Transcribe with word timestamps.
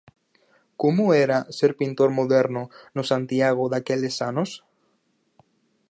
Como 0.81 1.13
era 1.13 1.39
ser 1.57 1.71
pintor 1.81 2.09
moderno 2.19 2.63
no 2.95 3.03
Santiago 3.11 3.63
daqueles 3.73 4.15
anos? 4.29 4.49